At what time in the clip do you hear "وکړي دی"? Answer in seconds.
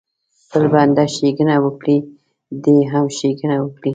1.65-2.77